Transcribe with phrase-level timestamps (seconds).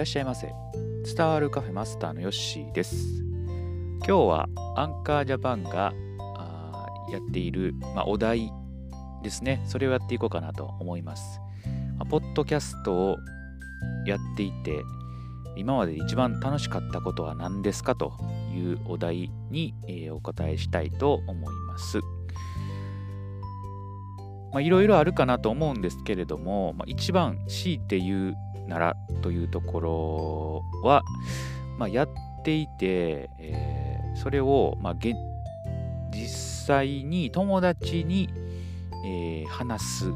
[0.00, 0.50] らっしゃいませ。
[1.14, 3.22] 伝わるカフェマスターのヨッシーです。
[3.98, 5.92] 今日はアンカージャパンが
[7.12, 8.50] やっている、まあ、お題
[9.22, 9.62] ですね。
[9.66, 11.38] それをやっていこうかなと思います。
[11.98, 13.16] まあ、ポッドキャストを
[14.06, 14.80] やっていて、
[15.54, 18.14] 今まで一番楽しかったことは何ですかと
[18.54, 22.00] いうお題に、えー、お答えしたいと思います。
[24.62, 28.36] いろいろあるかなと思うんですけれども、まあ、一番強いて言う
[28.70, 31.02] ならというところは、
[31.76, 32.08] まあ、やっ
[32.44, 34.94] ていて、えー、それを、まあ、
[36.12, 38.30] 実際に友達に、
[39.04, 40.12] えー、話す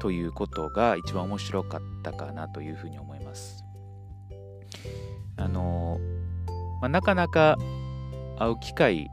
[0.00, 3.64] ということが一番面白かったかなというふうに思います。
[5.36, 5.98] あの
[6.80, 7.56] まあ、なかなか
[8.36, 9.08] 会う機会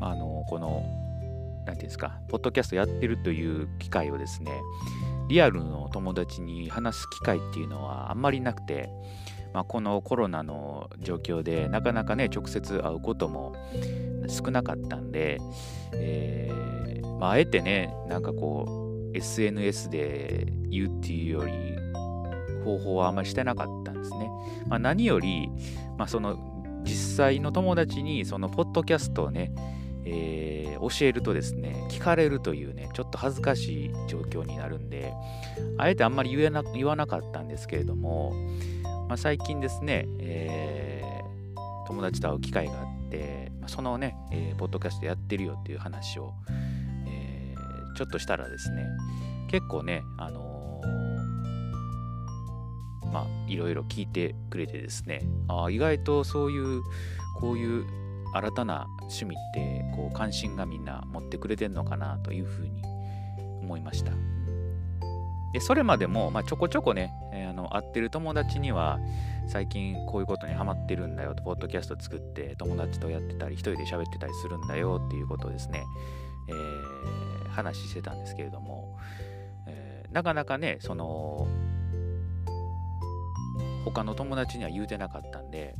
[0.00, 0.82] あのこの
[1.64, 4.52] 何て言うんですかポッドキャストやってるという機会をですね
[5.28, 8.88] リアルの友達に話す機会っていうのはあんまりなくて、
[9.52, 13.54] まあ、このコロナの状況でなかなかね直接会うことも
[14.28, 15.38] 少なかったんで、
[15.94, 18.66] えーまあ、えてねなんかこ
[19.12, 21.52] う SNS で言うっていうより
[22.64, 24.28] 方法はあんまりしてなかったんですね。
[24.66, 25.48] まあ、何より、
[25.96, 29.52] まあ、その実際の友達にそのポッドキャストをね
[30.08, 35.12] えー、教えるとですね、聞かれるというね、ちょっと恥ずかしい状況になるんで、
[35.78, 38.32] あえてあんまり言えな言わなかったんですけれども、
[39.08, 46.34] まあ、最近ですね、えー、友達と会う機会があって、そのね、えー、ポッドキャストやってるよっていう話を、
[47.08, 48.86] えー、ちょっとしたらですね、
[49.48, 56.82] 結構ね、あのー、まあ、いろいろ聞いてくれてですね、あ意外とそういう、
[57.40, 62.82] こういう新たな趣味ってこう関心がみんな持ってくれてんのかなというふうに
[63.62, 64.12] 思いました。
[65.52, 68.98] でそれまでも、まあ、ちょこちょこね、えー、あの会ってる友達には
[69.48, 75.84] 最近こういうことにハマってるんだよとポッドキャスト作って友達とやってたり一人で喋ってたりするんだよっていうことをですね、
[76.48, 78.98] えー、話してたんですけれども、
[79.66, 81.48] えー、なかなかねその
[83.86, 85.74] 他の友達には言うてなかったんで、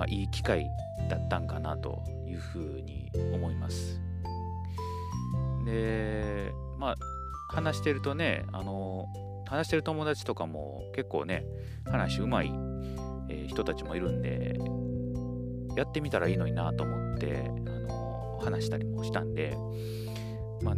[0.00, 0.66] まあ、いい機会
[1.10, 4.00] だったんかなというふうに思います。
[5.66, 6.96] で、まあ、
[7.50, 9.06] 話してるとね、あの、
[9.46, 11.44] 話してる友達とかも結構ね、
[11.84, 12.50] 話うまい、
[13.28, 14.58] え、人たちもいるんで、
[15.76, 19.54] やってみたらいいのになと思って、あの、話したりもしたんで、
[20.62, 20.74] まあ、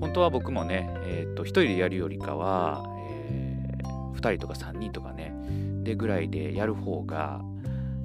[0.00, 5.34] 本当は僕もね、えっ、と、一人でやるよりかは、えー、2人とか3人とかね、
[5.82, 7.42] でぐらいでやる方が、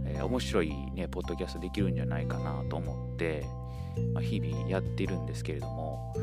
[0.07, 3.45] えー、面白いね、ポッドキャストできるんじゃないかなと思って、
[4.13, 6.13] まあ、日々やってるんですけれども、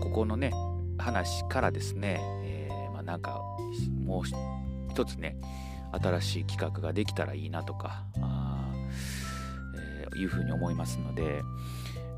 [0.00, 0.52] ここのね、
[0.98, 3.42] 話からですね、えー、まあ、なんか、
[4.04, 4.22] もう
[4.90, 5.36] 一つね、
[5.92, 8.72] 新しい企画ができたらいいなとか、あ
[9.74, 11.42] えー、いうふうに思いますので、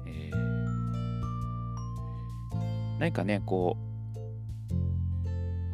[0.07, 0.59] えー、
[2.99, 3.89] 何かね、こう、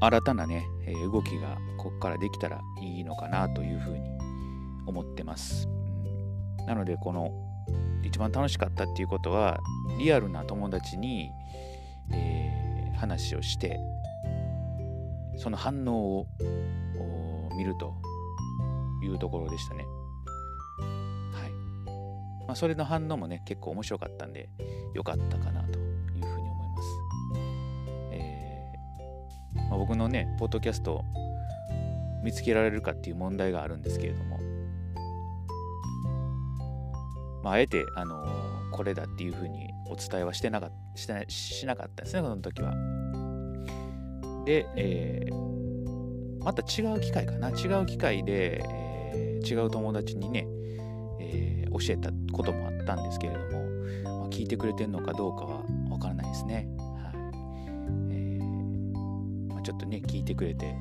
[0.01, 4.00] 新たなね、え動きがここからできたらいいのかなというふうに
[4.87, 5.69] 思ってます。
[6.67, 7.33] なのでこの
[8.03, 9.59] 一番楽しかったっていうことは
[9.99, 11.31] リアルな友達に、
[12.12, 13.78] えー、話をして
[15.37, 16.27] その反応を
[17.56, 17.94] 見ると
[19.03, 19.84] いうところでしたね。
[21.33, 22.47] はい。
[22.47, 24.49] まあ、それの反応もね結構面白かったんで
[24.94, 25.84] よかったかなと
[29.75, 31.05] まあ、僕のね、ポッドキャスト
[32.23, 34.39] 見つけられるかっていう問題があるんですけれども、
[37.43, 42.73] まあ、あえて、あのー、これだっていうふうにお伝えはしてなかしてしなかったですね、この時は。
[44.45, 50.47] で、えー、また違う機会かな、違う機会で、えー、違う友達にね、
[51.19, 56.69] えー、教えたこともあったんですけれども、まあ、聞いてくれてるのかどうかはわからないですね。
[59.64, 60.76] ちょっとね聞いてくれて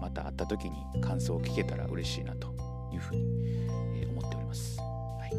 [0.00, 2.48] また会った時に感想を聞けたら嬉しいなと
[2.92, 3.22] いうふうに、
[4.02, 4.78] え思っております。
[4.78, 5.34] はい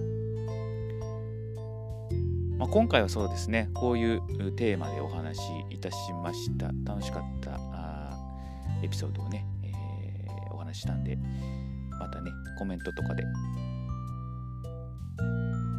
[2.58, 8.18] まあ、今回はそうですねこういうテーマでお話しいたしました楽しかったあ
[8.84, 11.20] エピソードをね、えー、お話ししたんで
[12.00, 13.24] またねコメントとかで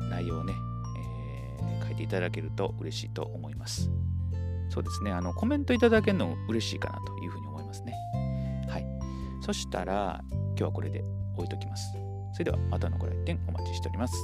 [0.08, 0.54] 内容をね、
[1.60, 3.90] えー、書いていただけると嬉しいと思います。
[4.70, 7.94] そうですね、あのコメントいただけるの嬉しいかなというふうに思いますね。
[8.68, 8.86] はい。
[9.40, 11.04] そしたら、今日はこれで
[11.36, 11.92] 置いときます。
[12.32, 14.14] それではまたのご来店お待ちしております。